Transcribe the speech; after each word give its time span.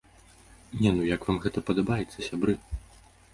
Не, 0.79 0.93
ну 0.95 1.03
як 1.09 1.27
вам 1.27 1.37
гэта 1.43 1.63
падабаецца, 1.67 2.19
сябры?! 2.29 2.57